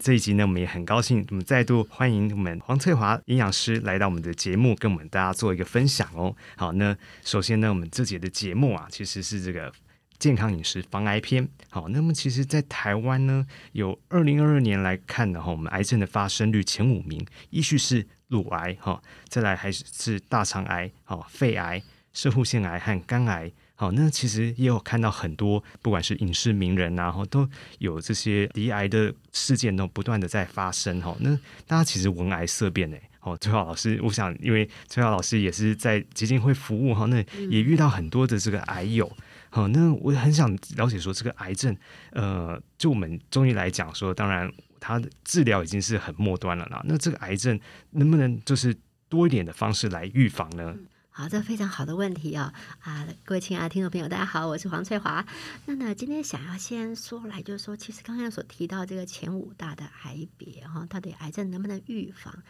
[0.00, 6.34] 这一集呢，我们也很高兴，我们再度欢迎我们黄翠华营养师来到我们的节目，跟我们大家做一个分享哦。
[6.56, 9.70] 好，那首先呢，我们这节的节目啊，其实是这个
[10.18, 11.46] 健康饮食防癌篇。
[11.68, 21.82] 好，那么其实，在台湾呢，有二零二二年来看的话，我们癌症的发生率前五名，依序是乳癌哈，再来还是是大肠癌、好肺癌、
[22.14, 23.52] 射护腺癌和肝癌。
[23.80, 27.48] 好，那其实也有看到很多，不管是影视名人啊，哈，都
[27.78, 31.00] 有这些鼻癌的事件都不断的在发生。
[31.00, 31.34] 哈，那
[31.66, 32.96] 大家其实闻癌色变呢。
[33.20, 39.10] 哦，崔浩老师，我想，因为崔浩老师也是在基金会服务哈，那也遇到很多的这个癌友。
[39.48, 41.74] 好，那我很想了解说，这个癌症，
[42.10, 46.82] 呃，就我们中医来讲说，当然它的治疗已经是很末端了啦。
[46.84, 47.58] 那这个癌症
[47.92, 48.76] 能不能就是
[49.08, 50.76] 多一点的方式来预防呢？
[51.20, 52.54] 好，这非常好的问题啊！
[52.80, 55.26] 啊，各位亲爱的听众朋友，大家好，我是黄翠华。
[55.66, 62.42] 那呢，今天想要先说来，就是说，其实刚刚所提到这个前五大的癌别哈，到底癌症能不能预防？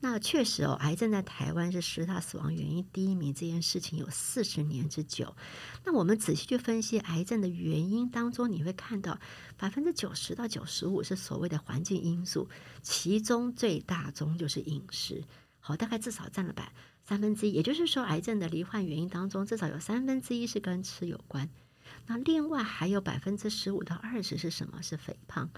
[0.00, 5.34] 那确实哦，癌症在台湾是十大死亡原因第一名，这件事情有四十年之久。
[5.86, 9.18] 那我们仔细去分析癌症的原因当中，你会看到
[9.56, 12.50] 百分之九十到九十五是所谓的环境因素，
[12.82, 15.24] 其中最大宗就是饮食。
[15.60, 16.70] 好，大概至少占了百。
[17.08, 21.48] 三分之一，也就是说，癌症的罹患原因当中，至少有三分之一是跟吃有关。
[22.06, 24.82] 那另外还有百分之十五到二十是什么？
[24.82, 25.48] 是肥胖。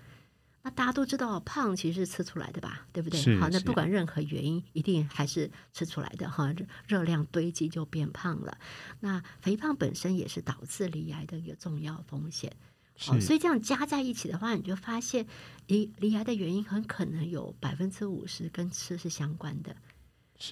[0.63, 2.87] 那大家都知道，胖其实是吃出来的吧？
[2.93, 3.37] 对不对？
[3.41, 6.55] 好，那不管任何原因，一定还是吃出来的哈。
[6.87, 8.57] 热量堆积就变胖了。
[9.01, 12.53] 那肥胖本身也是导致离癌的一个重要风险。
[12.97, 15.27] 好，所以这样加在一起的话，你就发现，
[15.67, 19.75] 离离癌的原因很可能有百分之五十跟吃是相关的。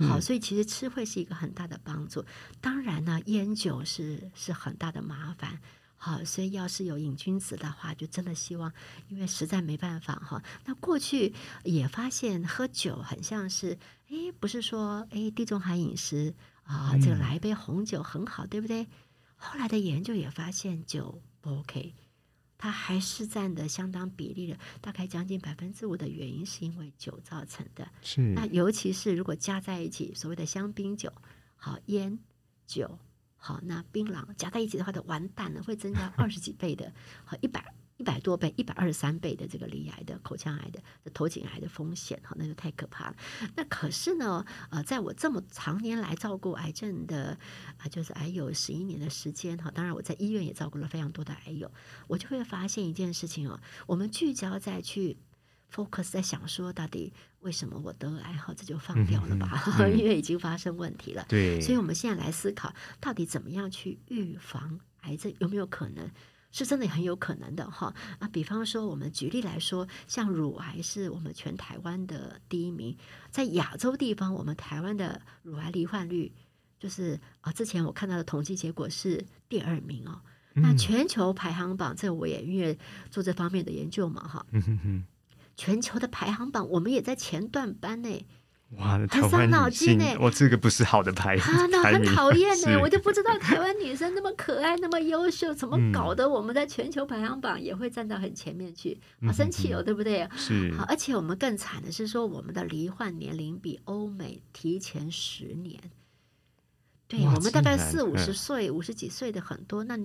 [0.01, 2.25] 好，所以其实吃会是一个很大的帮助。
[2.61, 5.59] 当然呢，烟酒是是很大的麻烦。
[5.97, 8.73] 好，所以要是有瘾君子的话，就真的希望，
[9.09, 10.41] 因为实在没办法哈。
[10.65, 11.35] 那过去
[11.65, 13.77] 也发现喝酒很像是，
[14.09, 18.87] 哎，不是说哎地中海饮食啊，这个来一杯红酒很好，对不对？
[19.37, 21.95] 后来的研究也发现酒不 OK。
[22.59, 27.89] 它还是占的相当比例的，大概将近百分之五的原因是因为酒造成的。
[28.03, 31.13] 是，那尤其是如果加在一起，所谓的香槟酒、
[31.57, 32.19] 好烟
[32.67, 32.99] 酒、
[33.37, 36.93] 好那槟榔加在一起的话，就完蛋了，会增加二十几倍的，
[37.25, 37.73] 好一百。
[37.99, 40.81] 一百多倍、一百二十三倍的这个离癌的口腔癌的、
[41.13, 43.17] 头颈癌的风险，哈，那就太可怕了。
[43.57, 47.37] 那可是呢，呃，在我这么常年来照顾癌症的
[47.77, 51.71] 啊，就是癌友十一年的时间，哈，当然我在医院也照顾了非常多的癌友，
[52.07, 55.19] 我就会发现一件事情哦，我们聚焦在去
[55.75, 61.27] focus 在想说，到底为什么我得癌，好，这就放掉了吧，因为已经发生问题了。
[61.29, 66.09] 对，所以我们现在来思考，到底怎么样去预防癌症，有没有可能？
[66.51, 72.97] 是真的很有可能的哈啊，比方说我们举例来说，像乳癌是我们全台湾的第一名，
[73.31, 76.33] 在亚洲地方，我们台湾的乳癌罹患率
[76.79, 80.21] 就是啊，之前我看到的统计结果是第二名哦。
[80.55, 82.79] 那全球排行榜，这我也因为
[83.11, 84.47] 做这方面的研究嘛哈，
[85.57, 88.27] 全球的排行榜我们也在前段班内。
[88.77, 90.05] 哇，很伤脑筋呢！
[90.21, 92.79] 我这个不是好的牌，啊，那很讨厌 呢。
[92.83, 99.01] 我就不知道台湾女生那么可爱、那么优秀，怎么搞得我们在全球排行榜也会站到很前面去？
[99.27, 100.29] 好生气哦，对不对？
[100.37, 100.71] 是。
[100.75, 105.81] 好，而且我们更惨的是说，我们的罹患年龄比欧美提前十年。
[107.09, 109.99] 对我们大概四五十岁、五十几岁的很多，那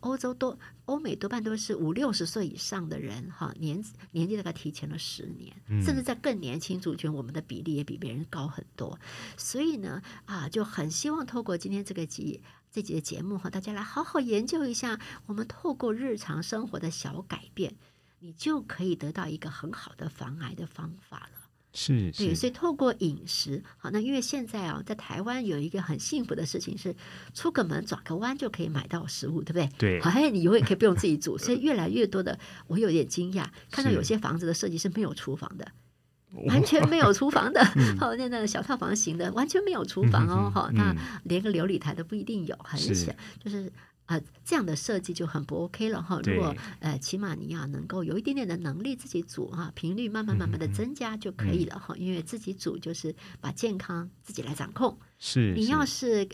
[0.00, 5.54] 欧洲多、欧美多半都是五六十岁以上的人，哈，年年纪大概提前了十年，
[5.84, 8.98] 甚至在更年轻族群，我们的比例也比别人高很多。
[9.36, 12.40] 所以呢，啊，就很希望透过今天这个集
[12.72, 17.76] 这集的节目，哈，大家来好好研究一下，我们透过日常生活的小改变，
[18.20, 21.45] 你就可以得到一个很好的防癌的方法了。
[21.76, 26.96] 是，对，所以透过饮食，好，那因为现在啊，在台湾有一个很幸福的事情是，
[27.34, 29.68] 出个门转个弯就可以买到食物，对不对？
[29.76, 35.70] 对，好，像你永远可以不用自己煮，所以越来越多的，我有点惊讶，看到有些房子的设计是没有厨房的，
[36.48, 37.62] 完全没有厨房的，
[38.00, 43.70] 好，那那个小套房型的，完全没有厨房哦，哈，那连个琉璃台都不一定有，很小，就是。
[44.06, 46.20] 呃，这样的设计就很不 OK 了哈。
[46.24, 51.94] 如果呃，起码你要能够有一点点的能力自己煮哈，频率慢慢慢慢的增加就可以了哈。
[51.96, 54.98] 因为自己煮就是把健康自己来掌控。
[55.18, 56.28] 是你要是是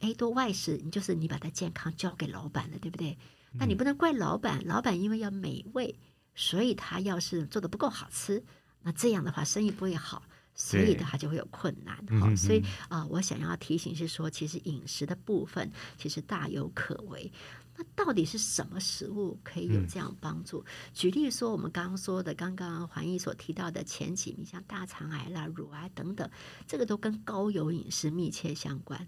[0.00, 3.18] A 多外食，你就是你把它健康交给老板了，对不对？
[3.52, 5.98] 那你不能怪老板，老板因为要美味，
[6.34, 8.44] 所以他要是做的不够好吃，
[8.82, 10.22] 那这样的话生意不会好。
[10.58, 17.32] 所以对的话就会有困难哈，所以哼啊、我想要提醒是说，其实饮食的部分其实大有可为。
[17.76, 20.64] 那到底是什么食物可以有嗯这样帮助？
[20.92, 26.28] 举例说，我们刚刚说的，刚刚环艺所提到的前几名，像大肠癌啦、乳癌等等，
[26.66, 29.06] 这个都跟高油饮食密切相关。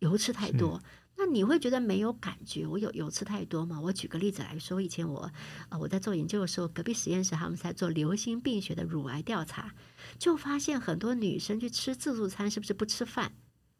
[0.00, 0.82] 油吃太多，
[1.16, 2.66] 那你会觉得没有感觉？
[2.66, 3.80] 我有有吃太多吗？
[3.80, 5.30] 我举个例子来说，以前我
[5.68, 9.74] 呃我在做研究的时候，隔壁实验室他们在做流行病学的乳癌调查，
[10.18, 13.32] 就发现很多女生去吃自助餐是不是不吃饭？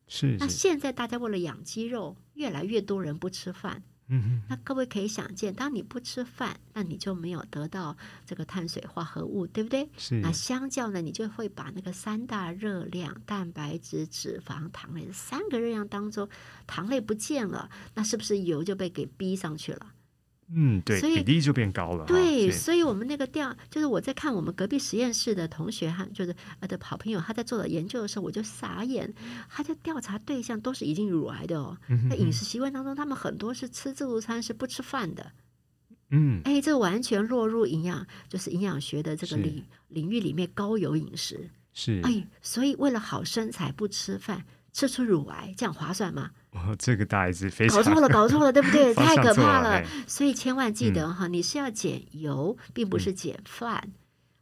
[0.06, 3.82] 那是那，现在大家为了养肌肉，越来越多人不吃饭。
[4.08, 7.96] 嗯哼，那各位可以想见，当你不吃饭，那你就没有得到
[8.26, 9.88] 这个碳水化合物，对不对？
[9.96, 16.28] 是那相较呢，你就会把那个三大热量——蛋白质、脂肪、糖类三个热量当中，
[16.66, 19.86] 糖类不见了，那是不是油就被给逼上去了？
[20.52, 29.12] 嗯，对，所以比例就变高了，对，所以我们那个调，就是我在看我们隔壁实验室的同学和就是呃的好朋友，他在做的研究的时候，我就傻眼，
[29.48, 35.32] 他的调查对象都是已经乳癌的哦，嗯在饮食习惯当中，他们很多是吃自助餐是不吃饭的，
[36.10, 46.30] 嗯，哎，这完全落入营养就是营养学的这个领领域里面高油饮食，是，哎，所以为了好身材不吃饭，吃出乳癌，这样划算吗？
[46.54, 48.94] 哦，这个大概是非常搞错了，搞错了，对不对？
[48.94, 49.86] 太可怕了哎。
[50.06, 53.92] 所以千万记得哈，你是要减油，并不是减饭。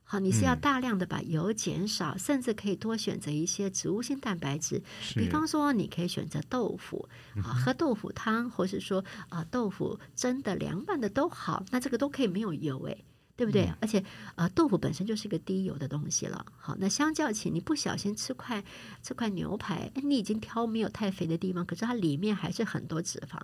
[0.04, 4.82] 好，你是要嗯大量的把油减少，甚至可以多选择一些植物性蛋白质，
[5.14, 7.08] 比方说你可以选择豆腐
[7.42, 13.04] 啊，喝豆腐汤，或是说啊豆腐蒸的、凉拌的都好，那这个都可以没有油诶。
[13.36, 13.64] 对不对？
[13.66, 14.04] 嗯而且，
[14.36, 16.44] 呃，豆腐本身就是一个低油的东西了。
[16.56, 18.62] 好，那相较起你不小心吃块
[19.02, 23.40] 吃块牛排，哎你已经挑没有太肥的地方，可是它里面还是很多脂肪，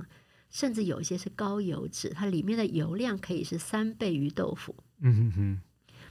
[0.50, 4.76] 甚至有一些是高油脂，它里面的油量可以是三倍于豆腐。
[5.00, 5.60] 嗯哼哼，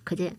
[0.04, 0.38] 可见，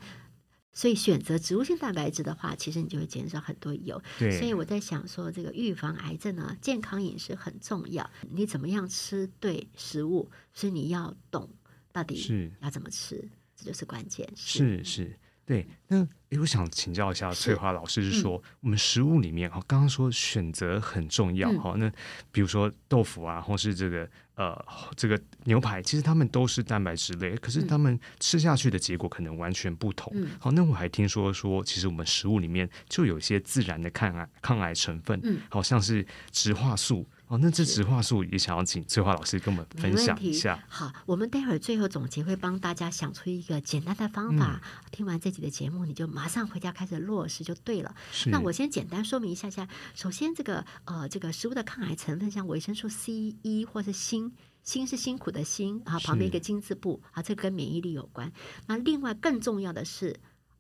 [0.73, 4.01] 所以选择植物性蛋白质的话，其实你就会减少很多油。
[4.19, 8.09] 对，所以我在想说，这个预防癌症呢，健康饮食很重要。
[8.31, 11.51] 你怎么样吃对食物，所以你要懂
[11.93, 14.29] 到底是要怎么吃，这就是关键。
[14.37, 15.67] 是是，对。
[15.89, 21.91] 那诶，我想请教一下翠花老师，是嗯说、我们食物里面哈，刚刚说选择很重要嗯哈、那
[22.31, 24.65] 比如说豆腐啊，或是这个呃
[24.95, 30.13] 这个牛排，其实它们都是蛋白质类，可是嗯它们吃下去的结果可能完全不同。
[30.15, 37.09] 嗯好，那我还听说说，其实我们食物里面就有一些自然的抗癌抗癌成分，嗯好像是植化素。
[37.29, 40.59] 哦，那这是植化素也想要请翠花老师跟我们分享一下。
[40.67, 44.61] 好，我们待会儿最后总结会帮大家想出一个简单的方法。
[44.65, 47.95] 嗯听完这集的节目，你就马上回家开始落实就对了。
[48.27, 49.69] 那我先简单说明一下下。
[49.95, 54.33] 首先，这个呃，这个食物的抗癌成分，像维生素 C、E 或是锌，
[54.65, 58.33] 锌是辛苦的辛啊，旁边一个金字部啊，这个跟免疫力有关。
[58.67, 60.17] 那另外更重要的是。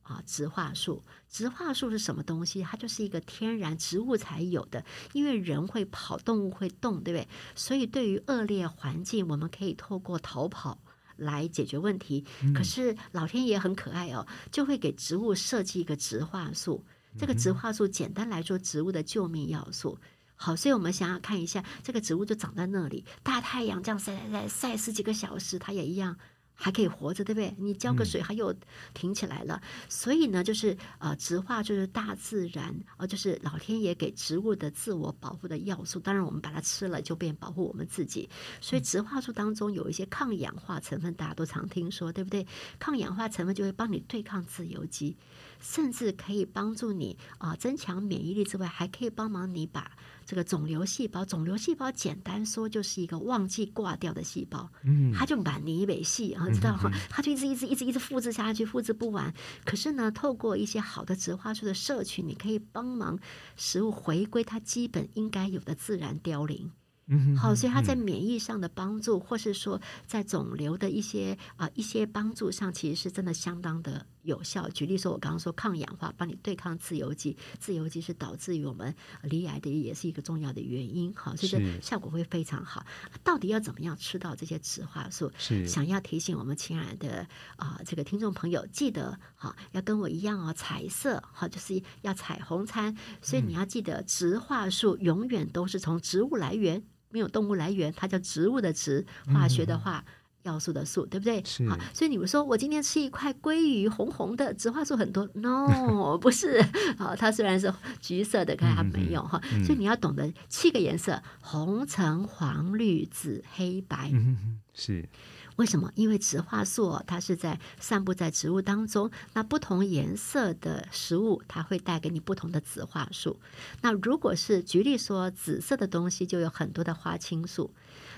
[0.08, 2.62] 啊，植化素，植化素是什么东西？
[2.62, 4.82] 它就是一个天然植物才有的，
[5.12, 7.28] 因为人会跑，动物会动，对不对？
[7.54, 10.78] 所以对于恶劣环境，我们可以透过逃跑
[11.16, 12.24] 来解决问题。
[12.54, 16.82] 可是老天爷很可爱哦，就会给植物设计一个植化素。
[17.18, 19.98] 这个植化素简单来说，植物的救命要素。
[20.36, 26.16] 好，所以我们想想看一下，这个植物就长在那里，大太阳这样晒晒晒晒十几个小时，它也一样。
[26.60, 27.54] 还可以活着，对不对？
[27.56, 28.52] 你浇个水，它又
[28.92, 29.62] 挺起来了。
[29.88, 36.00] 所以呢，就是呃，植化就是大自然，呃，就是老天爷给植物的自我保护的要素。
[36.00, 38.28] 当然，我们把它吃了，就变保护我们自己。
[38.60, 42.44] 所以，植化素当中有一些抗氧化成分，大家都常听说，对不对？
[42.80, 45.16] 抗氧化成分就会帮你对抗自由基，
[45.60, 49.90] 甚至可以帮助你啊、增强免疫力之外，还可以帮忙你把
[50.24, 56.90] 这个肿瘤细胞，肿瘤细胞简单说就是一个忘记挂掉的细胞，嗯，它就满泥尾细啊，知道吗？
[57.08, 59.32] 它就一直一直一直一直复制下去，复制不完。
[59.64, 63.18] 可是呢，透过一些好的植化素的摄取，你可以帮忙
[63.56, 66.70] 食物回归它基本应该有的自然凋零。
[67.10, 74.68] 嗯好，所以它在嗯免疫上的帮助，或是说在肿瘤的一些啊、一些帮助上，其实是真的相当的有效。
[74.68, 81.12] 举例说，我刚刚说抗氧化，帮你对抗自由基，自由基是导致于我们离癌的，也是一个重要的原因。
[81.14, 82.84] 哈，所以这效果会非常好。
[83.24, 85.32] 到底要怎么样吃到这些植化素？
[85.38, 96.84] 是想要提醒我们亲爱的啊、这个听众朋友，记得哈、要跟我一样哦，彩色哈、就是要彩虹餐，所以你要记得植化素永远都是从植物来源。
[97.10, 100.04] 没有动物来源，它叫植物的植，化学的化。
[100.48, 101.42] 要素的素，对不对？
[101.68, 101.78] 好。
[101.92, 106.64] 所以你们说我今天吃一块鲑鱼，红红的，植化素很多？No， 不是。
[106.96, 109.40] 好，它虽然是橘色的，但它没有哈。
[109.64, 114.10] 所以你要懂得七个颜色：红、橙、黄、绿、紫、黑、白。
[114.12, 115.08] 嗯，是。
[115.56, 115.90] 为什么？
[115.96, 123.40] 因为植化素它是在散布在植物当中，那不同颜色的食物，它会带给你不同的植化素。
[123.80, 127.72] 那如果是举例说，紫色的东西就有很多的花青素。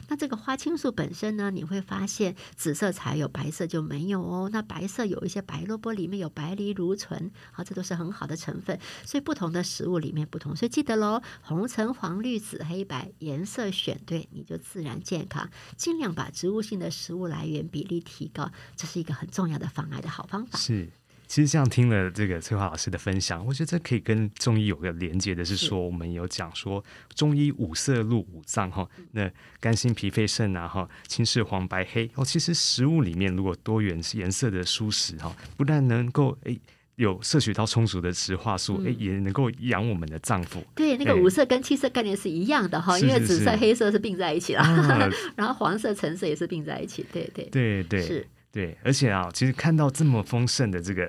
[0.09, 4.49] 那这个花青素本身呢，你会发现紫色才有，白色就没有哦。
[4.53, 8.79] 那白色有一些白萝卜里面有白藜芦醇，好，这都是很好的成分。
[9.05, 15.49] 所以不同的食物里面不同，所以记得喽，红橙黄绿紫黑白颜色选对，你就自然健康。
[15.77, 20.59] 尽量把植物性的食物来源比例提高，这是一个很重要的防癌的好方法。
[20.59, 20.91] 是。
[21.31, 26.85] 其实这样听了这个翠花老师的分享，我觉得这可以跟中医有个连接的是说，我们有讲说
[27.15, 36.61] 中医五色入五脏哈，那肝心脾肺肾啊哈，青赤黄白黑哦，其实食物里面如果多元颜色的蔬食哈，不但能够诶
[36.97, 40.61] 有摄取到充足的植化素，诶也能够养我们的脏腑。
[40.75, 44.65] 对，那个五色跟七色概念是一样的哈，因为紫色黑色是并在一起了，
[45.37, 47.45] 然后黄色橙色也是并在一起，对对。
[47.45, 48.03] 对对。
[48.03, 48.27] 是。
[48.53, 51.07] 对，而且啊，其实看到这么丰盛的这个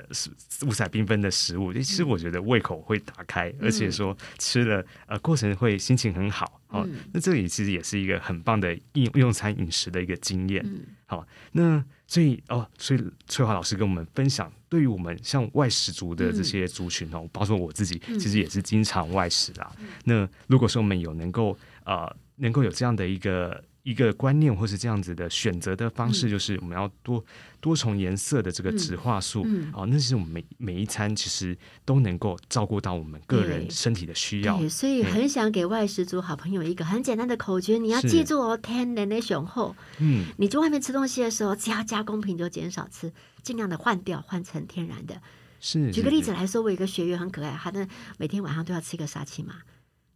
[0.68, 6.88] 五彩缤纷的食物，其实我觉得胃口会打开，而且说吃了呃过程会心情很好哦。
[7.12, 10.64] 那这里其实也是一个很棒的用用餐饮食的一个经验。
[11.08, 19.72] 好，那所以哦，所以翠华老师跟我们分享，对于我们像外食族的这些族群哦，包括我自己，其实也是经常外食啦。
[20.06, 23.64] 那如果说我们有能够呃能够有这样的一个。
[23.84, 27.24] 一个观念，或是这样子的选择的方式，就是我们要多
[27.60, 34.58] 多重颜色的这个植化素哦，那是我们每每一餐其实都能够照顾到我们个人身体的需要。
[34.58, 39.76] 对，所以很想给外食族好朋友一个很简单的口诀，你要记住哦，天然的雄厚。
[40.00, 43.12] 嗯，你去外面吃东西的时候，只要加工品就减少吃，
[43.42, 45.20] 尽量的换掉，换成天然的。
[45.60, 49.56] 是，举个例子来说，我有一个学员很可爱，他的每天晚上都要吃一个沙琪玛。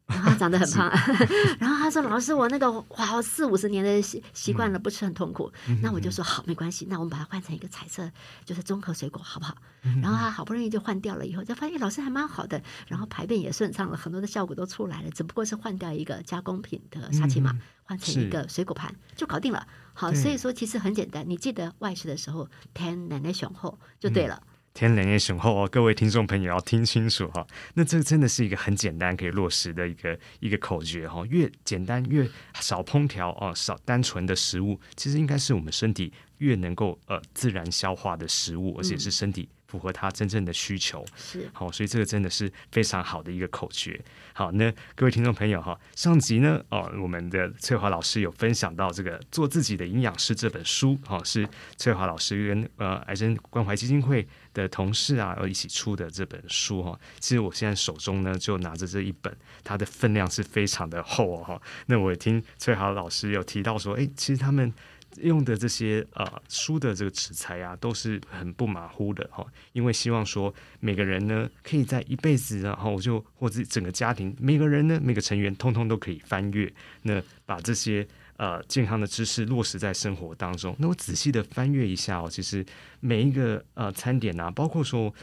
[0.07, 0.89] 然后长得很胖，
[1.59, 8.11] 然后他说：“老师，我那个哇四五十年的习习惯了，不吃很痛苦。”那我就说：“好，没关系，那我们把它换成一个彩色，
[8.45, 9.55] 就是综合水果，好不好？”
[10.01, 15.09] 然后他好不容易就换掉了，以后就发现老师还蛮好的，然后排便也顺畅了，很多的效果都出来了。
[15.09, 19.67] 只不过是换掉一个加工品的沙琪玛，换成一个水果盘就搞定了。
[19.93, 24.41] 好，所以说其实很简单，你记得外食的时候添奶奶雄厚就对了。
[24.75, 27.47] 天冷也雄厚哦，各位听众朋友要听清楚哈。
[27.75, 31.23] 那这真的是一个很简单可以落实的一个一个口诀哈。
[31.29, 32.29] 越简单越
[32.59, 39.47] 少烹调哦，少单纯的食物，其实应该是我们身体越能够呃自然消化的食物，而且是身体。
[39.67, 43.99] 符合他真正的需求是好，所以这个真的是非常好的一个口诀。
[44.33, 56.99] 好，那各位听众朋友哈，上集呢哦，我们的翠华老师有分享到这个做自己的营养师这本书，哈，是翠华老师跟呃癌症关怀基金会的同事啊，要一起出的这本书哈。
[57.19, 61.61] 其实我现在手中呢就拿着这一本，它的分量是非常的厚哈。
[61.87, 64.73] 那我也听翠华老师有提到说，哎，其实他们。
[65.21, 76.71] 用的这些呃书的这个纸材啊，都是很不马虎的哈，因为希望说每个人呢，可以在一辈子，然后就或者整个家庭，每个人呢，每个成员通通都可以翻阅，
[77.03, 78.07] 那把这些
[78.37, 80.75] 呃健康的知识落实在生活当中。
[80.79, 82.65] 那我仔细的翻阅一下哦，其实
[82.99, 85.13] 每一个呃餐点啊，包括说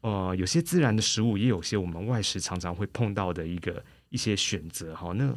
[0.00, 5.34] 呃有些自然的食物，也有些我们外食常常会碰到的一个一些选择哈，那。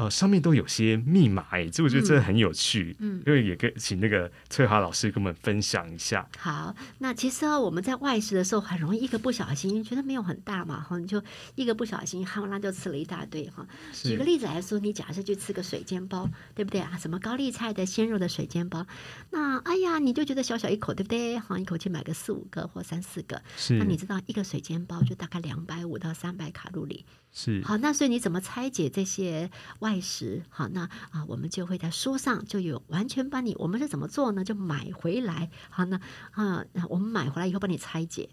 [0.00, 6.26] 呃，上面都有些密码哎，这我觉得真的很有趣，嗯，因为也跟请那个翠华老师跟我们分享一下。
[6.38, 11.22] 好，那其实我们在外食的时候，很容易一个不小心，觉得没有很大嘛，哈，你就
[11.54, 13.66] 一个不小心，哈啦就吃了一大堆哈。
[13.92, 16.96] 举个例子来说，你假设去吃个水煎包，对不对啊？
[16.98, 18.86] 什么高丽菜的鲜肉的水煎包，
[19.28, 21.38] 那哎呀，你就觉得小小一口，对不对？
[21.38, 23.74] 好，一口气买个四五个或三四个，是。
[23.74, 27.04] 那你知道一个水煎包就大概两百五到三百卡路里。
[27.32, 30.42] 是好，那所以你怎么拆解这些外食？
[30.48, 33.54] 好，那啊，我们就会在书上就有完全帮你。
[33.56, 34.42] 我们是怎么做呢？
[34.42, 36.00] 就买回来，好，那
[36.32, 38.28] 啊，我们买回来以后帮你拆解，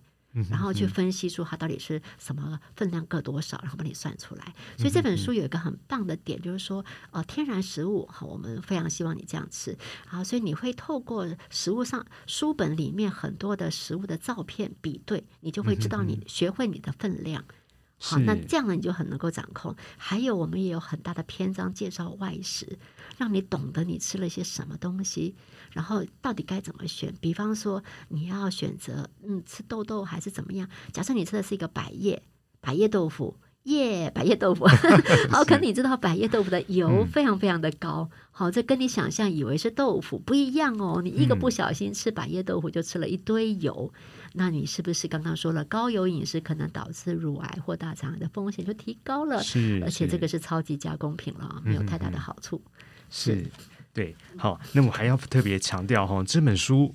[0.50, 4.56] 然后去分析出它到底是什么分量各多少，然后帮你算出来。
[4.78, 9.78] 所以这本书有一个很棒的点，就是说，呃，天然食物，好，我们非常希望你这样吃。
[10.08, 17.46] 好，所以你会透过食物上书本里面很多的食物的照片比对，你就会知道你学会你的分量。
[18.00, 19.76] 好，那这样呢，你就很能够掌控。
[19.98, 22.78] 还有，我们也有很大的篇章介绍外食，
[23.18, 25.36] 让你懂得你吃了些什么东西，
[25.72, 27.14] 然后到底该怎么选。
[27.20, 30.70] 比方说，你要选择嗯吃豆豆还是怎么样？
[30.94, 32.22] 假设你吃的是一个百叶
[32.62, 33.36] 百叶豆腐。
[33.68, 34.66] 耶，百叶豆腐。
[35.30, 38.10] 好，可你知道百叶豆腐的油非常非常的高。
[38.32, 41.02] 好，这跟你想象以为是豆腐不一样哦。
[41.04, 43.92] 你一个不小心吃百叶豆腐，就吃了一堆油。
[44.34, 49.42] 那你是不是刚刚说了高油饮食可能导致乳癌或大肠癌的风险就提高了？
[49.44, 52.62] 是，而且这个是超级加工品了，没有太大的好处。
[53.10, 53.46] 是。
[53.98, 56.94] 对，好，那我还要特别强调哈，这本书，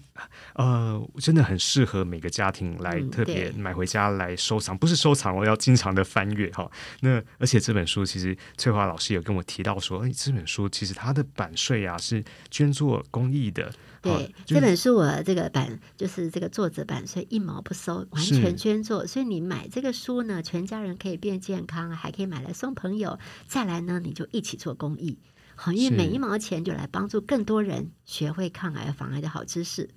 [0.55, 6.71] 呃，真的很适合每个家庭来特别买回家来收藏，不是收藏哦，要经常的翻阅哈。
[7.01, 13.75] 那而且这本书其实翠华老师有跟我提到说，哎，这本书其实它的版税啊是捐做公益的。
[14.01, 19.05] 对，这本书我这个版就是这个作者版税一毛不收，完全捐做。
[19.05, 23.19] 所以你买这个书呢，全家人可以变健康，还可以买来送朋友，
[23.49, 25.19] 再来呢你就一起做公益。
[25.55, 29.89] 好，因为每一毛钱就来帮助更多人学会抗癌防癌的好知识。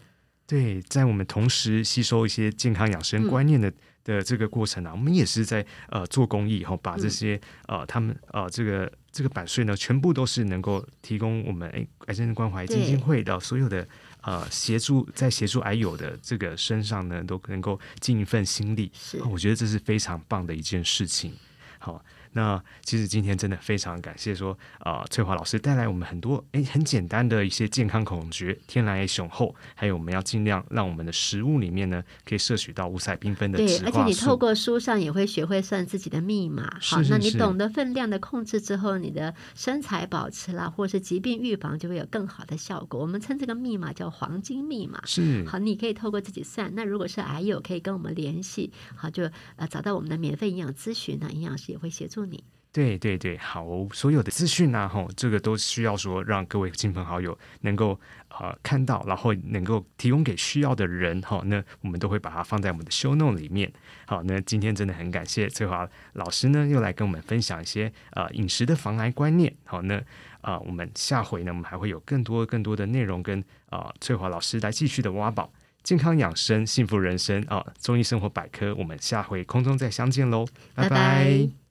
[0.47, 13.87] 对，在我们同时吸收一些健康养生观念的的这个过程啊，我们也是在呃做公益，哈把这些呃他们呃这个这个版税呢，全部都是能够提供我们哎癌症关怀基金会的所有的
[14.21, 18.91] 呃协助，在协助癌友的这个身上呢，都能够尽一份心力。
[18.93, 21.33] 是，我觉得这是非常棒的一件事情。
[21.79, 22.05] 好。
[22.35, 36.77] 那其实今天真的非常感谢说啊，翠华老师带来我们很多诶很简单的一些健康口诀，天然也雄厚，还有我们要尽量让我们的食物里面呢可以摄取到五彩缤纷的对，而且你透过书上也会学会算自己的密码。
[36.81, 42.99] 好，那你懂得分量的控制之后，你的身材保持啦，或是疾病预防就会有更好的效果。
[42.99, 45.01] 我们称这个密码叫黄金密码。
[45.05, 46.69] 是好，你可以透过自己算。
[46.75, 49.23] 那如果是癌友，可以跟我们联系，好就
[49.55, 52.24] 呃找到我们的免费营养咨询呢，营养师也会协助。
[52.25, 63.71] 你对对对，好，所有的资讯呢，哈，这个都需要说让各位亲朋好友能够呃看到，然后能够提供给需要的人，哈，那我们都会把它放在我们的 show note 里面。
[64.05, 69.55] 好，那今天真的很感谢翠华老师呢，又来跟我们分享一些呃饮食的防癌观念。
[69.63, 70.03] 好，那
[70.41, 75.49] 啊，我们下回呢，我们还会有更多更多的内容跟啊翠华老师来继续的挖宝
[75.81, 81.64] 健康养生幸福人生啊中医生活百科，我们下回空中再相见喽，拜拜。